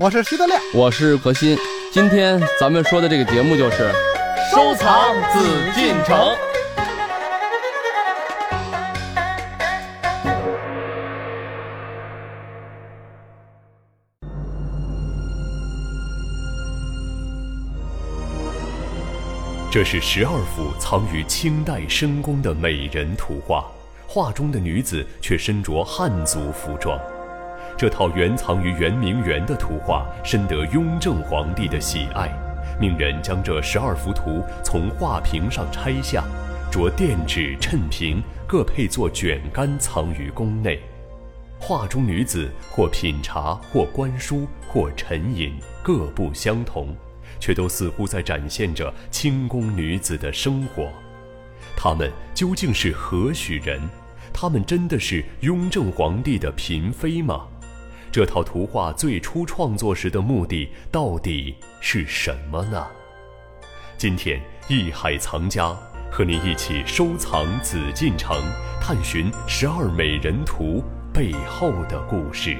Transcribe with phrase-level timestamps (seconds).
[0.00, 1.58] 我是徐德亮，我是何鑫。
[1.92, 3.92] 今天咱们说的这个节目就是
[4.50, 6.34] 收藏紫禁城。
[19.70, 23.66] 这是十二幅藏于清代深宫的美人图画，
[24.06, 26.98] 画中的女子却身着汉族服装。
[27.76, 32.30] 这套原藏于圆明园的图画深得雍正皇帝的喜爱，
[32.80, 36.24] 命人将这十二幅图从画屏上拆下，
[36.70, 40.80] 着垫纸衬屏，各配作卷杆藏于宫内。
[41.58, 46.94] 画中女子或品茶，或观书，或沉吟，各不相同。
[47.40, 50.88] 却都似乎在展现着清宫女子的生活，
[51.76, 53.82] 她们究竟是何许人？
[54.32, 57.46] 她们真的是雍正皇帝的嫔妃吗？
[58.14, 62.86] 这套图画最初创作时的目的到底是什么呢？
[63.98, 65.76] 今天艺海藏家
[66.12, 68.40] 和你一起收藏紫禁城，
[68.80, 70.80] 探寻十二美人图
[71.12, 72.56] 背后的故事。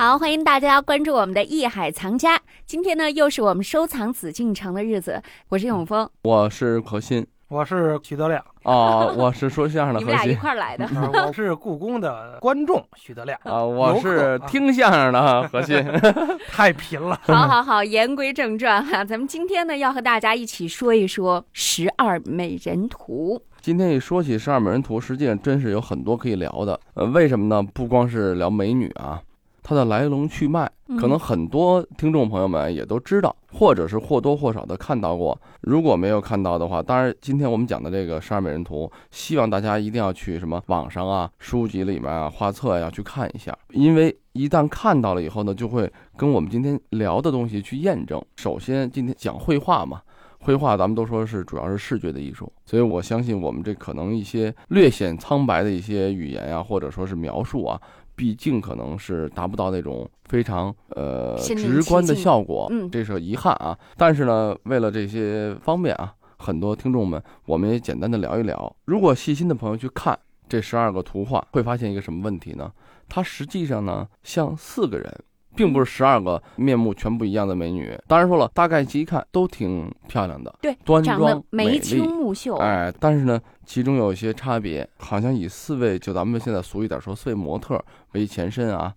[0.00, 2.40] 好，欢迎大家关注我们的艺海藏家。
[2.64, 5.20] 今天呢，又是我们收藏紫禁城的日子。
[5.48, 8.40] 我是永峰，我是何鑫，我是徐德亮。
[8.62, 10.12] 啊，我是说相声的何鑫。
[10.12, 10.88] 你们俩一块来的。
[11.26, 13.36] 我是故宫的观众徐德亮。
[13.42, 15.84] 啊，我是听相声的何鑫。
[16.52, 17.20] 太贫了。
[17.24, 23.42] 好好好，言归正传哈，咱们今天呢要和大家一起说一说十二美人图。
[23.60, 26.78] 今天一说起十二美人图，实际上真是有很多可以聊的。
[26.94, 27.60] 呃，为什么呢？
[27.74, 29.20] 不光是聊美女啊。
[29.62, 35.38] 它的来龙去脉，可能很多听众朋友们也都知道，或者是或多或少的看到过。
[35.60, 48.22] 如果没有看到的话，当然今天我们讲的这个十二美人图，希望大家一定要去什么网上啊、书籍里面啊、画册呀去看一下，因为一旦看到了以后呢，就会跟我们今天聊的东西去验证。
[48.36, 50.00] 首先，今天讲绘画嘛，
[50.38, 57.78] 绘画咱们都说是主要是视觉的艺术，所以我相信我们这可能一些略显苍白的一些语言呀，或者说是描述啊。
[58.18, 63.78] 毕竟可能是达不到那种非常呃直观的效果，嗯，这是遗憾啊。
[63.96, 68.76] 但是呢，为了这些方便啊，很多听众们，我们也简单的聊一聊。
[68.86, 70.18] 如果细心的朋友去看
[70.48, 72.72] 这十二个图画，会发现一个什么问题呢？
[73.08, 75.24] 它实际上呢，像四个人。
[75.58, 88.94] 并不是十二个面目全不一样的美女，当然说了，大概一看都挺漂亮的，对，端庄眉清目秀，哎，但是呢，其中有一些差别，好像以四位就咱们现在俗一点说四位模特为前身啊。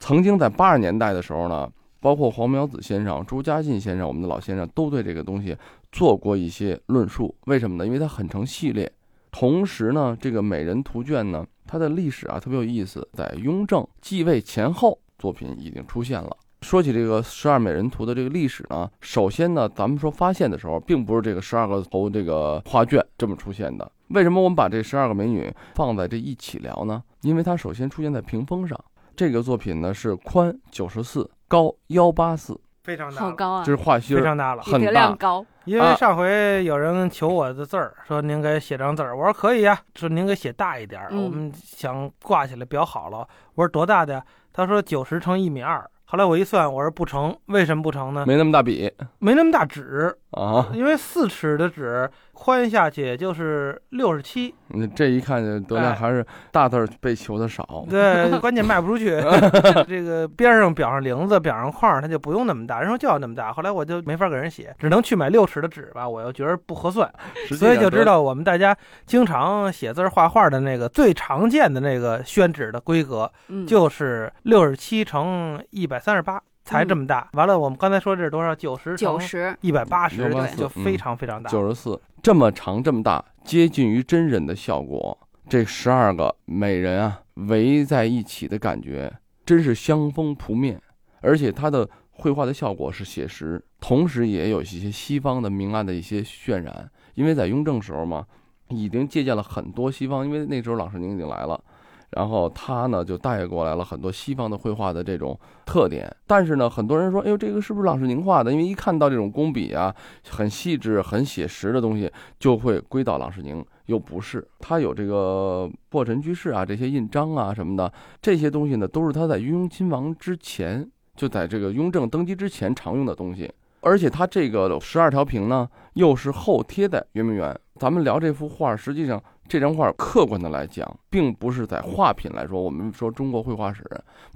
[0.00, 5.56] 曾经在八十年代的时候呢，包括黄苗子先生、朱家进先生，我们的老先生都对这个东西
[5.92, 7.32] 做过一些论述。
[7.44, 7.86] 为什么呢？
[7.86, 8.90] 因为它很成系列，
[9.30, 14.98] 同时呢，这个美人图卷呢，它的历史啊特别有意思，在雍正继位前后。
[15.20, 16.36] 作品已经出现了。
[16.62, 23.90] 说起这个十二美人图的这个历史呢，首先呢，咱们说发现的时候，并不是这个十二个头这个画卷这么出现的。
[24.08, 27.02] 为什么我们把这十二个美女放在这一起聊呢？
[27.20, 28.78] 因为它首先出现在屏风上。
[29.16, 33.62] 这个作品呢是宽九十四，高幺八四，非常大，好高啊！
[33.64, 35.14] 这是画心，非常大了，很大。
[35.14, 35.44] 高。
[35.66, 43.26] 因为上回有人求我的字儿，说您给写张字儿，我说可以呀，说您给写大一点，我们想挂起来裱好了。
[43.54, 44.24] 我说多大的？
[44.52, 45.88] 他说九十乘一米二。
[46.04, 48.24] 后来我一算，我说不成，为什么不成呢？
[48.26, 52.10] 没那么大笔，没那么大纸啊，因为四尺的纸
[52.42, 54.54] 宽下去也就是六十七。
[54.68, 57.84] 你这一看就德亮还是大字被求的少。
[57.88, 59.10] 对， 关键卖不出去。
[59.86, 62.80] 这个边上裱上铃子，裱上框，它就不用那么大。
[62.80, 66.08] 人说就要那么大，后来我就没法给人写，只能去买六尺的纸吧。
[66.08, 67.12] 我又觉得不合算，
[67.58, 73.30] 所以就知道我们大家经常写字画画的那个最常见的那个宣纸的规格，
[73.66, 76.00] 就是六十七乘一百。
[76.00, 76.40] 三十八
[76.70, 78.54] 才这么大，完了，我们刚才说这是多少？
[78.54, 81.50] 九十九十一百八十，就非常非常大。
[81.50, 85.18] 九十四这么长这么大，接近于真人的效果。
[85.48, 89.12] 这十二个美人啊，围在一起的感觉，
[89.44, 90.80] 真是香风扑面。
[91.22, 96.88] 而且它的绘画的效果是写实，同时也有一些西方的明暗的一些渲染。
[97.14, 98.24] 因为在雍正时候嘛，
[98.68, 101.60] 已经借鉴了很多西方，因为那时候郎世宁已经来了。
[102.10, 108.50] 然后他呢就带过来了很多西方的绘画的这种特点，但是呢，很多人说，哎呦，这个是不是郎世宁画的？
[108.50, 109.94] 因为一看到这种工笔啊，
[110.28, 113.64] 很细致、很写实的东西，就会归到郎世宁。
[113.86, 123.52] 又不是，他有这个破尘居士啊，这些印章啊什么的，这些东西呢，都是他在雍亲王之前就在这个雍正登基之前常用的东西。
[123.82, 127.58] 而且他这个十二条屏呢，又是后贴在圆明园。
[127.76, 129.22] 咱们聊这幅画，实际上。
[129.50, 133.82] 这张画客观的来讲，并不是在画品来说，我们说中国绘画史，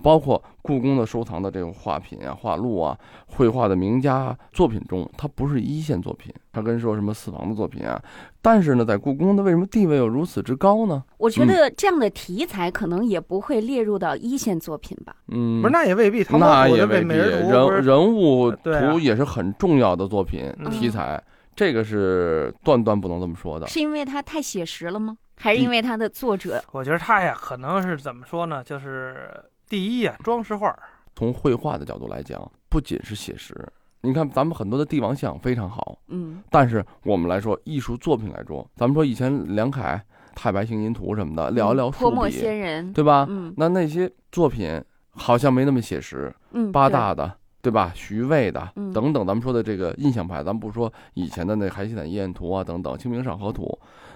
[0.02, 6.34] 包括故宫的收藏的这个画品啊、画录啊、绘画的名家作品中，它不是一线作品。
[6.52, 8.00] 它跟说什么四房的作品啊，
[8.42, 11.04] 但是呢，在故宫的为什么地位又如此之高呢？
[11.18, 15.14] 我觉得这样的题材可能也不会列入到一线作品吧。
[15.28, 16.26] 嗯，不是，那也未必。
[16.32, 17.14] 那也未必。
[17.14, 21.22] 人人物图也是很重要的作品题材。
[21.56, 25.16] 这个是断断不能这么说的，是因为它太写实了吗？
[25.36, 26.62] 还是因为它的作者？
[26.70, 28.62] 我觉得他呀，可能是怎么说呢？
[28.62, 29.28] 就是
[29.68, 30.74] 第一呀，装饰画。
[31.16, 33.54] 从绘画的角度来讲，不仅是写实，
[34.00, 40.00] 你看咱们很多的帝王像非常好，嗯，但是我们来说艺术作品来说，咱们说以前梁凯
[40.36, 43.26] 《太白行吟图》什么的，寥寥数笔，仙人，对吧？
[43.28, 47.38] 嗯，那那些作品好像没那么写实，嗯，八大的。
[47.64, 47.90] 对吧？
[47.94, 48.60] 徐渭的
[48.92, 53.62] 等等，咱们说的这个印象派，咱们不说以前的那《海西坦夜宴图》啊等等，《清明上河图》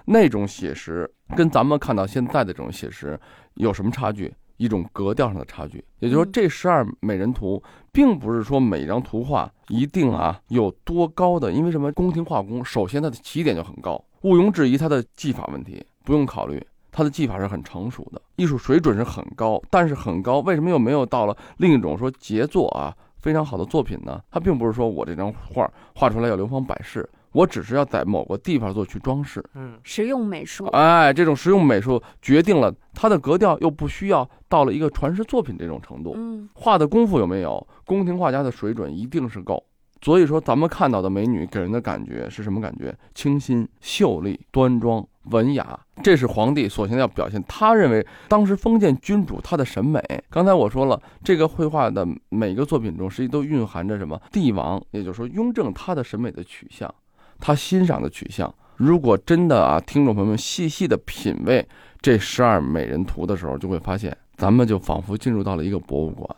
[0.05, 3.19] 那种写实，跟咱们看到现在的这种写实
[3.55, 4.31] 有什么差距？
[4.59, 5.83] 一种格调上的差距。
[6.01, 11.91] 也就是说，这十二美人图，并不是说每张图画一定啊有多高的，因为什么？
[11.93, 16.63] 宫廷画工首先它的起点就很高，毋庸置疑，它的技法问题不用考虑，
[16.93, 19.59] 它的技法是很成熟的，艺术水准是很高。
[19.71, 22.95] 但是很高，为什么又没有到了另一种说杰作啊？
[23.21, 37.67] 非常好的作品呢，它并不是说我这张画画出来要流芳百世，我只是要在某个地方做去装饰，嗯，实用美术，哎，这种实用美术决定了它的格调，又不需要到了一个传世作品这种程度，嗯，画的功夫有没有？
[37.85, 39.65] 宫廷画家的水准一定是够。
[40.01, 42.95] 所以说，咱们看到的美女给人的感觉是什么感觉？
[43.15, 47.43] 清新、秀丽、端庄、文雅，这是皇帝首先要表现。
[47.49, 50.01] 他认为当时封建君主他的审美。
[50.31, 54.21] 刚才我说了，这个绘画的每个作品中，实际都蕴含着什么？
[54.31, 56.93] 帝王，也就是说雍正他的审美的取向，
[57.41, 58.55] 他欣赏的取向。
[58.77, 61.67] 如果真的啊，听众朋友们细细的品味
[62.01, 66.29] 这十二美人图的时候，就会发现，咱们就仿佛进入到了一个博物馆。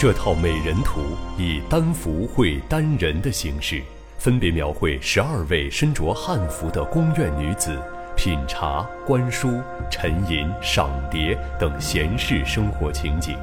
[0.00, 1.02] 这套美人图
[1.36, 3.82] 以单幅绘单人的形式，
[4.16, 7.78] 分别描绘十二位身着汉服的宫苑女子
[8.16, 9.60] 品茶、观书、
[9.90, 13.36] 沉吟、赏蝶等闲适生活情景，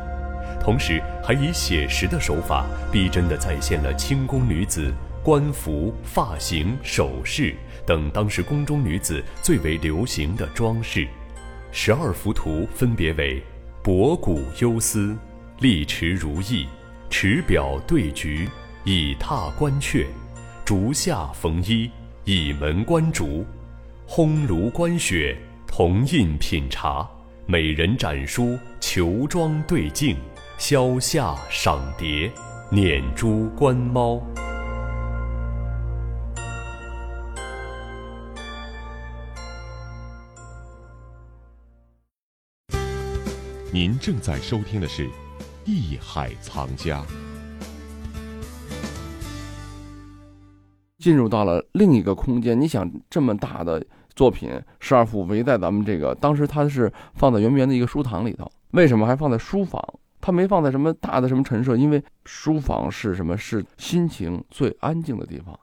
[0.60, 4.92] 同时还以写实的手法，逼真地再现了清宫女子
[5.24, 7.56] 官服、发型、首饰
[7.86, 11.08] 等当时宫中女子最为流行的装饰。
[11.72, 13.44] 十二幅图分别为
[13.84, 15.16] 博古幽思。
[15.60, 16.68] 立池如意，
[17.10, 18.48] 池表对菊，
[18.84, 20.06] 以榻观雀；
[20.64, 21.90] 竹下逢衣，
[22.26, 23.44] 以门观竹；
[24.08, 27.08] 烘炉观雪，铜印品茶；
[27.48, 30.16] 美人展书，裘装对镜；
[30.60, 32.32] 消夏赏蝶，
[32.70, 34.22] 捻珠观猫。
[43.74, 45.10] 您正在收听的是。
[45.68, 47.04] 艺海藏家
[50.98, 52.58] 进入到了另一个空间。
[52.58, 53.86] 你想，这么大的
[54.16, 54.50] 作品，
[54.80, 58.50] 十二幅围在咱们这个，当时它是放在圆明园的一个书堂里头。
[58.72, 59.84] 为什么还放在书房？
[60.22, 61.76] 它没放在什么大的什么陈设？
[61.76, 63.36] 因为书房是什么？
[63.36, 65.54] 是心情最安静的地方，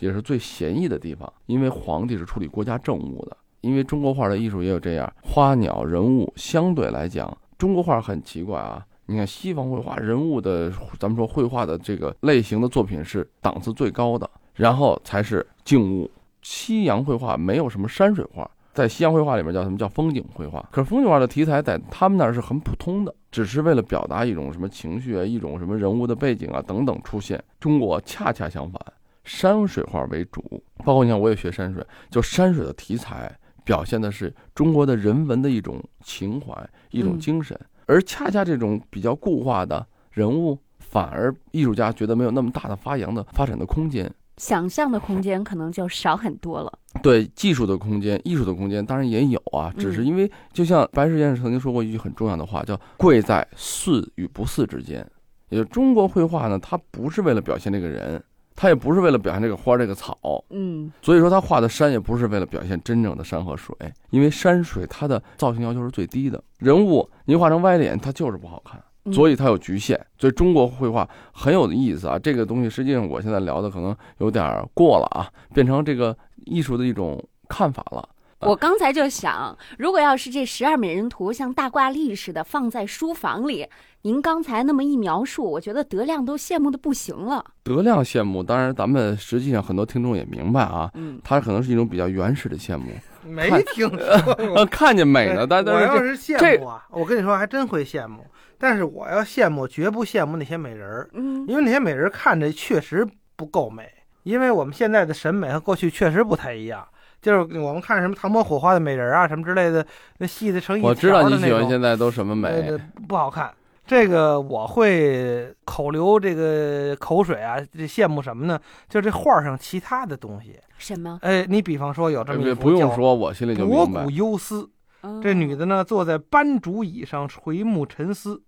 [0.00, 1.32] 也是最闲逸的地方。
[1.46, 3.36] 因为皇帝是处理国家政务的。
[3.60, 8.84] 因为中国画的艺术也有这样，花鸟人物相对来讲，中国画很奇怪啊。
[9.06, 16.10] 你看西方绘画人物的，咱们说绘画的这个类型的作品是档次最高的，然后才是静物。
[16.40, 20.60] 西洋绘画没有什么山水画，在西洋绘画里面叫什么叫风景绘画？
[20.72, 27.42] 可是风景画的题材在他们那儿是很普通的，只是为了表达一种什么情绪啊，一种什么人物的背景啊等等出现。
[27.60, 28.80] 中国恰恰相反，
[29.24, 30.62] 山水画为主。
[30.84, 33.32] 包括你看，我也学山水，就山水的题材
[33.62, 36.52] 表现的是中国的人文的一种情怀，
[36.90, 37.56] 一种精神。
[37.86, 46.78] 而恰恰这种比较固化的人物，反而艺术家觉得没有那么大的发扬的发展的空间，想象的空间可能就少很多了。
[47.02, 55.06] 对技术的空间、艺术的空间当然也有啊，只是因为就像白石先生曾经说过一句很重要的话，叫“贵在似与不似之间”。
[55.48, 58.22] 也就中国绘画呢，它不是为了表现这个人。
[58.54, 60.16] 他也不是为了表现这个花这个草，
[60.50, 63.74] 嗯，所以说他画的山也不是为了表现真正的山和水，
[64.10, 68.80] 因为山水它的造型要求是最低的，人物您画成歪脸，它就是不好看，
[69.12, 69.98] 所以它有局限。
[70.18, 78.08] 所以中国绘画很有意思啊，这个东西实际上我现在聊的可能有点过了啊，变成这个艺术的一种看法了。
[78.42, 83.66] 我刚才就想，如果要是这十二美人图像大挂历似的放在书房里，
[84.02, 87.44] 您刚才那么一描述，我觉得德亮都羡慕的不行了。
[87.62, 92.90] 德亮羡慕，当然咱们实际上很多听众也明白啊，嗯，他可能是一种比较原始的羡慕，
[93.22, 93.98] 没听说
[94.38, 94.66] 呃，过。
[94.66, 98.24] 看见美呢，但但我是这要是羡慕啊，我跟你说还真会羡慕。
[98.58, 103.06] 但是我要羡慕，绝不羡慕那些美人儿，嗯，因为那些美人儿看着确实
[103.36, 103.88] 不够美。
[104.24, 106.86] 因为我们现在的审美和过去确实不太一样。
[107.22, 109.86] 就是我们看什么唐伯虎画的美人啊，什么之类的，
[110.18, 113.50] 那细的成一我知道你喜欢条的那种现在都什么美呃，不好看。
[113.84, 118.58] 这个我会口流这个口水啊，这羡慕什么呢？
[118.88, 120.58] 就这画上其他的东西。
[120.78, 121.18] 什么？
[121.22, 124.10] 哎，你比方说有这么一呃幅叫不用说，我心里就明白博古。
[124.10, 124.68] 忧思，
[125.02, 128.42] 嗯这女的呢坐在斑竹椅上垂目沉思。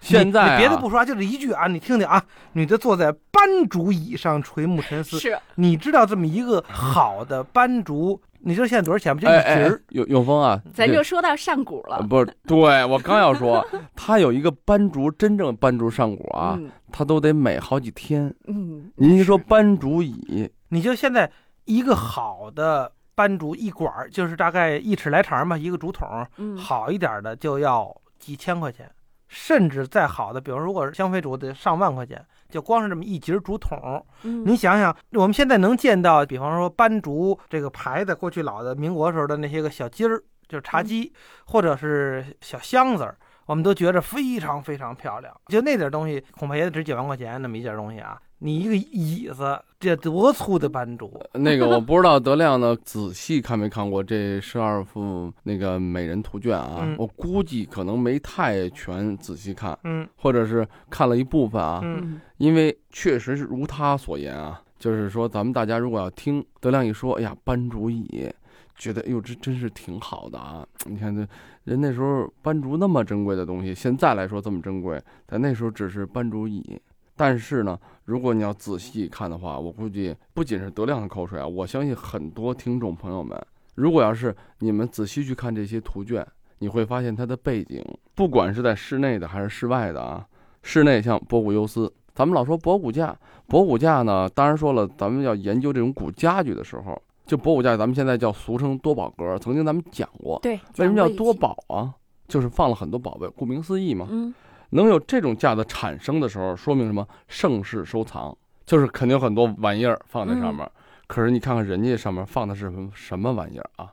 [0.00, 5.18] 现在、啊、别的不说，就这一句啊，你听听啊，女的坐在斑竹椅上垂目沉思。
[5.18, 9.20] 是你知道这么一个好的斑竹，你知道现在多少钱吗？
[9.20, 11.96] 就一哎哎。，永永丰啊，咱就说到上古了。
[11.96, 18.34] 呃不是，对我刚要说， 他有一个斑竹，真正斑竹上古啊，嗯他都得美好几天。
[18.46, 21.30] 嗯，您一说斑竹椅，你就现在
[21.64, 28.90] 一个好的斑竹一管儿，就是大概一尺来长吧，一个竹筒，嗯，好一点的就要几千块钱，
[29.28, 34.04] 甚至再好的，比如如果是香妃竹得上万块钱，就光是这么一节竹筒。
[34.22, 40.18] 嗯你想想，我们现在能见到，比方说斑竹这个牌子，过去老的民国时候的那些个小鸡儿，
[40.48, 41.12] 就是茶几，
[41.46, 43.16] 或者是小箱子儿。
[43.46, 48.20] 我们都觉着非常非常漂亮，就那点东西恐怕也得值几万块钱那么一件东西啊！
[48.40, 56.78] 你一个椅子，这多粗的斑竹，那个我不知道德亮呢仔细看没看过这十二幅那个美人图卷啊？
[56.82, 61.80] 嗯我估计可能没太全仔细看，嗯或者是看了一部分啊。
[61.82, 68.30] 嗯，嗯因为确实是如他所言啊，就是说咱们大家如果要听德亮一说，哎呀，班主椅，
[68.76, 70.64] 觉得哎呦这真是挺好的啊！
[70.86, 71.26] 你看这
[71.64, 76.80] 人那时候班竹那么珍贵的东西，现在来说这么珍贵，但那时候只是班竹椅。
[77.18, 83.36] 但是呢，如果你要仔细看的话，我估计不仅是德亮的口水啊，我相信很多听众朋友们，
[83.74, 86.24] 如果要是你们仔细去看这些图卷，
[86.60, 87.84] 你会发现它的背景，
[88.14, 90.24] 不管是在室内的还是室外的啊，
[90.62, 93.14] 室内像博古优斯，咱们老说博古架，
[93.48, 96.96] 博古架呢，当然说了，咱们要研究这种古家具的时候，
[97.26, 101.34] 就博古架，咱们现在叫俗称多宝格，曾经咱们讲过，对，为什么叫多？
[101.34, 101.94] 宝啊？
[102.28, 104.06] 就是放了很多宝贝，顾名思义嘛。
[104.10, 104.34] 嗯
[104.70, 107.06] 能有这种架子产生的时候，说明什么？
[107.26, 110.68] 盛世收藏，就是肯定有很多玩意儿放在上面。
[111.06, 113.90] 可是你看看人家上面放的是什么什么玩意儿啊？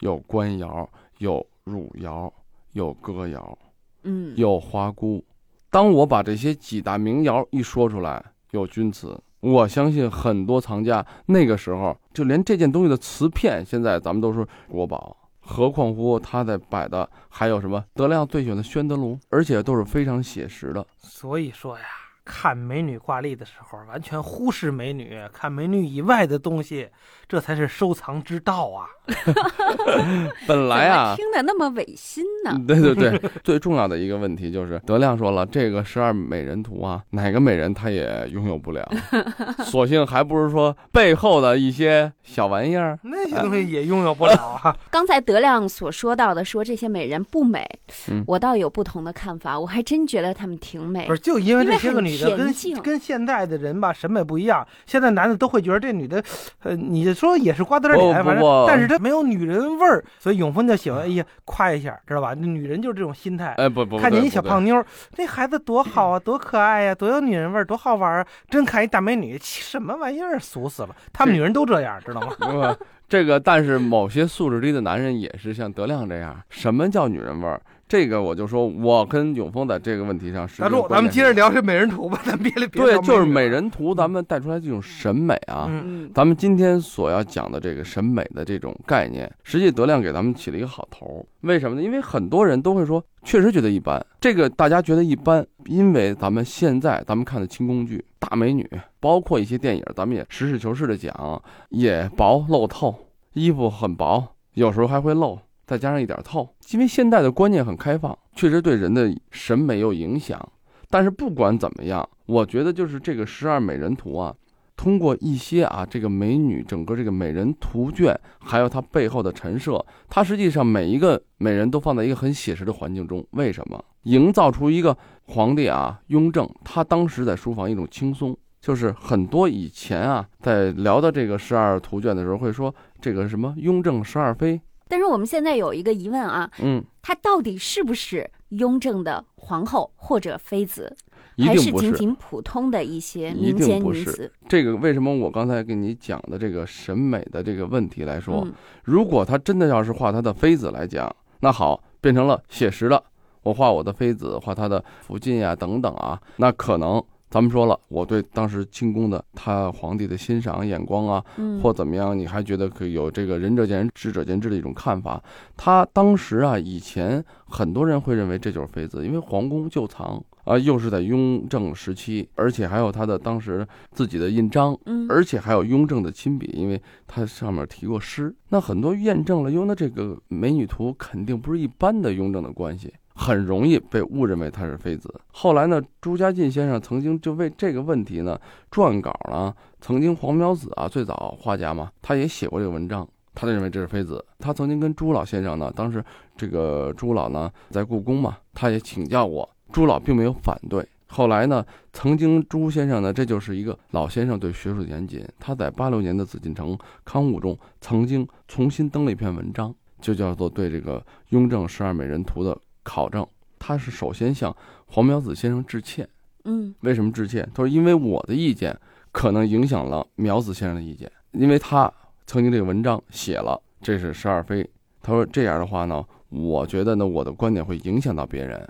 [0.00, 2.32] 有官窑，有汝窑，
[2.72, 3.56] 有哥窑，
[4.02, 5.24] 嗯，有花姑。
[5.70, 20.84] 当我把这些几大名窑一说出来，有钧瓷，我相信很多藏家那个时候就连这件东西的瓷片，现在咱们都说国宝，何况乎他在摆的还有什么德亮最喜欢的宣德炉，而且都是非常写实的。
[20.98, 21.84] 所以说呀，
[22.24, 26.90] 看美女挂历的时候，完全忽视美女，看美女以外的东西，
[27.28, 28.88] 这才是收藏之道啊！
[30.46, 32.52] 本来啊，听的那么违心呢？
[32.54, 38.88] 嗯 对对对，最重要的一个问题就是德亮说了，这个十二美人图啊，哪个美人他也拥有不了，
[39.64, 42.98] 索性还不是说背后的一些小玩意儿。
[43.02, 44.32] 那些东西也拥有不了
[44.62, 44.76] 啊！
[44.90, 47.64] 刚才德亮所说到的，说这些美人不美，
[48.10, 49.58] 嗯我倒有不同的看法。
[49.58, 51.14] 我还真觉得她们挺美不。
[51.14, 56.22] 是，就因为这些个女的跟跟现在的人吧审美不一样，现在男的都会觉得这女的，
[56.62, 62.34] 呃，你说也是瓜子脸，反正但是她没有女人味儿，所以永峰就喜欢，哎呀，夸一下，知道吧？
[62.34, 63.54] 女人就是这种心态。
[63.58, 64.84] 哎，不不，看见一小胖妞儿，
[65.16, 68.26] 那孩子多好啊，多可爱呀、多有女人味儿，多好玩儿啊！
[68.48, 70.94] 真看一大美女，什么玩意儿，俗死了！
[71.12, 72.76] 他们女人都这样，知道吗？
[73.08, 76.36] 这个但是某些素质低的男人也是像德亮这样。
[76.50, 77.60] 什么叫女人味儿？
[77.88, 80.60] 这个我就说，我跟永峰在这个问题上是。
[80.60, 81.36] 大柱，咱们接着。
[81.36, 85.66] 聊这美人图吧，咱别别对，就是美人图，咱们带出来这种审美啊。
[85.68, 91.24] 嗯，嗯咱们今天所要讲的这个审美的这种概念，实际德亮给咱们起了一个好头。
[91.42, 91.82] 为什么呢？
[91.82, 94.02] 因为很多人都会说，确实觉得一般。
[94.18, 98.66] 这个大家觉得一般，因为咱们现在咱们看的清宫剧，大美女，
[98.98, 102.94] 包括一些电影，咱们也实事求是的讲，也薄露透，
[103.34, 106.48] 衣服很薄，有时候还会露，再加上一点透。
[106.70, 110.40] 因为现在的观念很开放，确实对人的审美有影响。
[110.88, 114.34] 但是不管怎么样，我觉得就是这个十二美人图啊，
[114.76, 123.26] 通过一些啊这个美女整个这个美人图卷，还有它背后的陈设，它实际上每一个美人都放在一个很写实的环境中。
[123.32, 123.84] 为什么？
[124.04, 128.36] 营造出一个皇帝啊，雍正他当时在书房一种轻松。
[128.58, 140.94] 就是很多以前啊，在聊到这个十二图卷的时候，会说这个什么雍正十二妃，但是我们现在有一个疑问啊，嗯，她到底是不是雍正的皇后或者妃子，
[141.36, 141.72] 一还是。
[141.72, 144.32] 仅仅普通的一些民间女子？
[144.48, 148.52] 这个为什么我刚才跟你讲的这个审美的这个问题来说，嗯
[148.84, 153.02] 如果她真的要是画她的妃子来讲，那好，变成了写实的，
[153.42, 157.02] 我画我的妃子，画她的福晋呀等等啊，那可能
[157.36, 165.22] 咱们说了，我对当时清宫的他皇帝的欣赏眼光啊，嗯，或怎么样，你还觉得可以有这个仁者见仁，智者见智的一种看法。
[165.54, 178.34] 他当时啊，以前很多人会认为这就是妃子，因为皇宫旧藏啊，又是在雍正时期，而且还有他的当时自己的印章，嗯，而且还有雍正的亲笔，因为他上面提过诗。
[178.48, 185.12] 那很多验证了，哟，那这个美女图肯定不是一般的雍正的关系，很容易被误认为她是妃子。
[185.32, 188.38] 后来呢，朱家进先生曾经就为这个问题呢
[188.70, 193.08] 撰稿呢，曾经黄苗子啊，最早画家嘛，他也写过这个文章。
[193.34, 194.24] 他就认为这是妃子。
[194.38, 196.02] 他曾经跟朱老先生呢，当时
[196.36, 200.86] 这个朱老呢在故宫嘛，他也请教过，朱老并没有反对。
[201.08, 205.22] 后来呢，曾经朱先生呢，这就是一个老先生对学术的严谨。
[205.38, 212.56] 他在八六年的《紫禁城刊物》中，曾经重新登了一篇文章，就叫做对这个雍正十二美人图的
[212.86, 213.26] 考证。
[213.58, 216.08] 他是首先向黄苗子先生致歉。
[216.44, 217.42] 嗯为什么致歉？
[217.52, 218.78] 他说因为我的意见
[219.10, 221.92] 可能影响了苗子先生的意见，因为他
[222.26, 224.68] 曾经这个文章写了这是十二妃。
[225.02, 228.64] 他说这样的话呢，我觉得呢我的观点会影响到别人。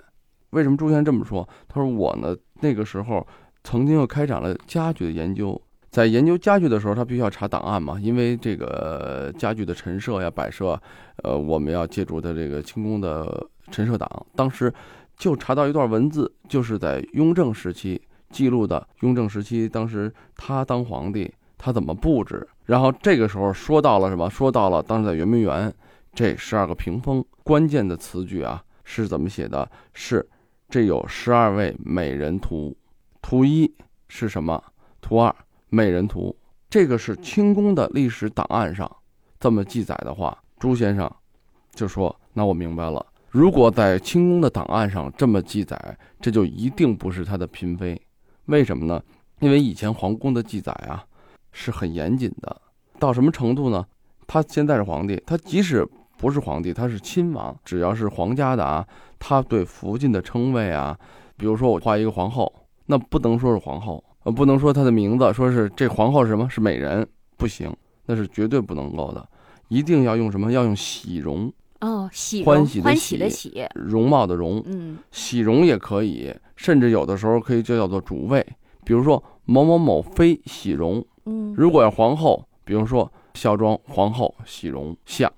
[0.51, 1.47] 为什么朱先生这么说？
[1.67, 3.27] 他说我呢那个时候
[3.63, 5.61] 曾经又开展了家具的研究，
[5.97, 10.79] 在研究家具的时候，他必须要查档案嘛，因为这个家具的陈设呀、摆设，
[11.23, 14.71] 呃，我们要借助的这个清宫的陈设档，当时
[15.17, 17.99] 就查到一段文字，就是在雍正时期
[18.29, 18.87] 记录的。
[18.99, 22.47] 雍正时期，当时他当皇帝，他怎么布置？
[22.65, 24.29] 然后这个时候说到了什么？
[24.29, 25.73] 说到了当时在圆明园
[26.13, 29.67] 这十二个屏风，关键的词句啊是怎么写的？
[29.95, 30.29] 是
[30.69, 32.77] 这有十二位美人图，
[33.19, 33.73] 图一
[34.07, 34.63] 是什么？
[35.01, 35.35] 图二
[35.69, 36.35] 美人图。
[36.69, 38.89] 这个是清宫的历史档案上
[39.39, 41.09] 这么记载的话，朱先生
[41.73, 43.05] 就说：“那我明白了。
[43.29, 48.01] 如果在清宫的档案上这么记载，这就一定不是他的嫔妃。
[48.45, 49.01] 为什么呢？
[49.39, 51.05] 因为以前皇宫的记载啊
[51.51, 52.61] 是很严谨的，
[52.97, 53.85] 到什么程度呢？
[54.25, 58.85] 他现在是皇帝，他即使不是皇帝，他是亲王，只要是皇家的啊，
[59.19, 60.97] 他对福晋的称谓啊，
[61.37, 62.51] 比如说我画一个皇后，
[62.87, 66.49] 那不能说是皇后，呃，不能说她的名字，说是这皇后是什么？
[66.49, 67.73] 是美人，不行，
[68.07, 69.25] 那是绝对不能够的，
[69.69, 70.51] 一定要用什么？
[70.51, 78.45] 要用喜容，哦，喜欢喜的喜的喜喜，容貌的容，嗯喜容也可以，甚至有的时候可以就叫做主位，
[78.83, 85.31] 比如说某某某妃喜容，嗯如果要皇后，比如说孝庄皇后喜容像，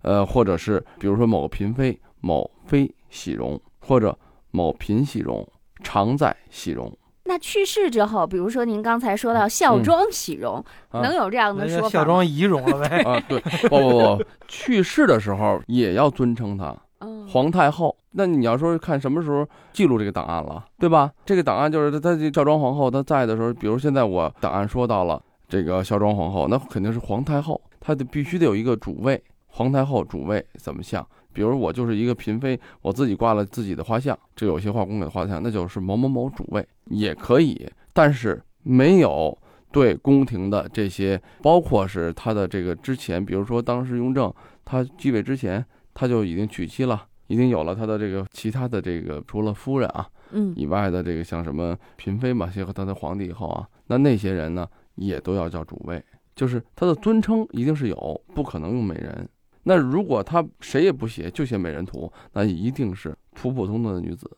[0.00, 4.18] 呃，或者是比如说某个嫔妃某妃喜容，或者
[4.50, 5.46] 某嫔喜容，
[5.82, 6.90] 常在喜容。
[7.30, 10.56] 那去世之后，比如说您刚才说到孝庄喜容，
[10.88, 12.98] 啊能有这样的说孝庄仪容了呗。
[13.04, 13.38] 啊，对，
[13.68, 17.96] 不不不，去世的时候也要尊称她嗯，皇太后。
[18.10, 21.12] 那你要说看什么时候记录这个档案了，对吧？
[21.24, 31.06] 这个档案就是她这孝庄皇后她在的时候，比如现在我档案说到了这个孝庄皇后，那肯定是皇太后，她得必须得有一个主位，皇太后主位怎么像？
[31.32, 39.36] 比如我就是一个嫔妃，我自己挂了自己的画像，这有些画工给画像，那就是某某某主位也可以，但是没有
[39.72, 44.32] 对宫廷的这些，包括是他的这个之前，比如说当时雍正
[44.64, 45.64] 他继位之前，
[45.94, 54.66] 他就已经娶妻了，已经有了他的这个其他的这个除了夫人啊嗯以外的这个像什么嫔妃嘛，结合他的皇帝以后啊，那那些人呢
[54.96, 56.02] 也都要叫主位，
[56.34, 59.28] 就是他的尊称一定是有，不可能用美人。
[59.70, 64.28] 那如果他谁也不写，就写美人图，那一定是普普通通的女子。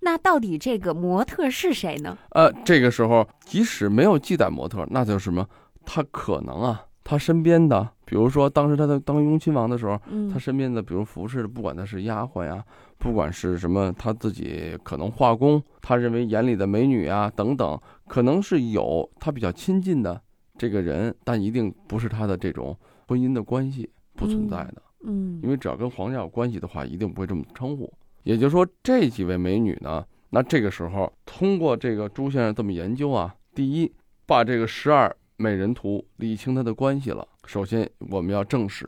[0.00, 2.16] 那到底这个模特是谁呢？
[2.30, 5.46] 呃，这个时候即使没有记载模特，那就是什么？
[5.84, 12.64] 他可能啊，他身边的，比如说当时他在当雍亲王的时候，嗯他身边的，比如服侍的，不管他是丫鬟呀，
[12.96, 20.18] 不管是什么，他自己可能画工，他认为眼里的美女啊等等，可能是有他比较亲近的
[20.56, 22.74] 这个人，但一定不是他的这种
[23.06, 24.82] 婚姻的关系不存在的。
[25.04, 27.90] 嗯因为只要跟皇家有关系的话，一定不会这么称呼。
[28.24, 33.90] 也就是说，这几位美女呢，那这个时候通过这个朱先生这么研究啊，第一，
[34.26, 37.26] 把这个十二美人图理清她的关系了。
[37.46, 38.86] 首先，我们要证实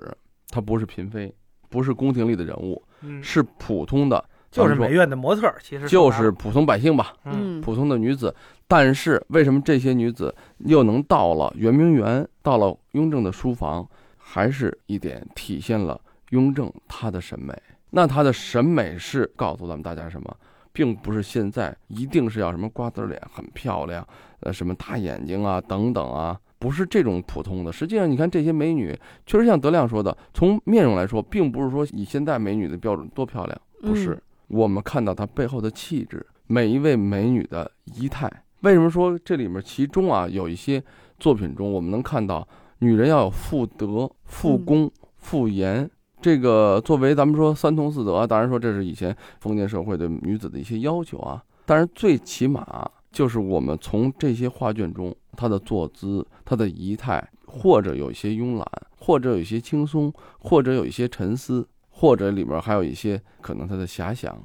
[0.49, 1.33] 她不是嫔妃，
[1.69, 8.35] 不是宫廷里的人物，嗯，是普通的，就是美院的模特儿，其实就是普通百姓吧，嗯嗯普通的女子。
[8.67, 13.89] 但是为什么这些女子又能到了圆明园，到了雍正的书房，
[14.33, 17.53] 还是一点体现了雍正他的审美。
[17.91, 20.37] 那他的审美是告诉咱们大家什么，
[20.73, 24.07] 并不是现在一定是要什么瓜子脸很漂亮，
[24.39, 27.73] 呃，什么大眼睛啊等等啊，不是这种普通的。
[27.73, 34.17] 实际上，你看这些美女，确实像德亮说的，从面容来说，并不是说以现在美女的标准多漂亮，不是。
[34.47, 38.31] 我们看到她背后的气质，每一位美女的仪态。
[38.61, 40.81] 为什么说这里面其中啊有一些
[41.19, 42.47] 作品中，我们能看到
[42.81, 45.89] 女人要有妇德、妇功、妇言。
[46.21, 51.43] 这个作为咱们说三从四德，当然说这是以前封建社会对女子的一些要求啊。
[51.65, 58.67] 但是最起码就是我们从这些画卷中，她的坐姿、她的仪态，或者有一些慵懒，
[58.99, 64.37] 或者有一些轻松，或者有一些沉思，或者里面还有一些可能她的遐想。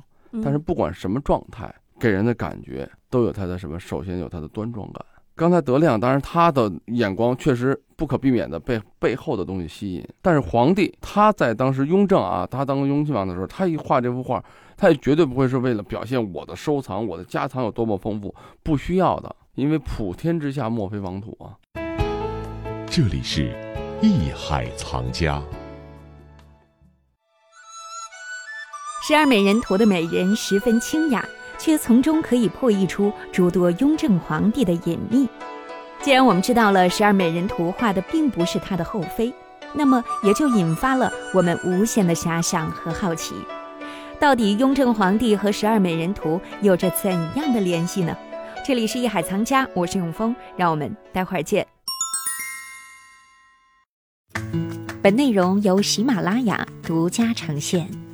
[0.44, 3.80] 但是不管什么状态，给人的感觉都有她的什么？
[3.80, 5.06] 首先有她的端庄感。
[5.38, 10.08] 刚才德亮，当然他的眼光确实不可避免的被背后的东西吸引。
[10.22, 14.42] 但是皇帝他在当时雍正啊，他当雍亲王的时候，他一画这幅画，
[14.78, 19.36] 他也绝对不会是为了表现我的收藏、我的家藏有多么丰富，不需要的。
[19.56, 21.52] 因为普天之下莫非王土啊。
[22.90, 23.54] 这里是
[24.02, 25.42] 艺海藏家。
[29.06, 31.26] 十二美人图的美人十分清雅。
[31.58, 35.28] 却从中可以破译出诸多雍正皇帝的隐秘。
[36.02, 39.34] 既然我们知道了十二美人图画的并不是他的后妃，
[39.74, 43.34] 那么也就引发了我们无限的遐想和好奇：
[44.20, 48.16] 到底雍正皇帝和十二美人图有着怎样的联系呢？
[48.64, 51.66] 这里是艺海藏家，我是永峰，让我们待会儿见。
[55.02, 58.05] 本内容由喜马拉雅独家呈现。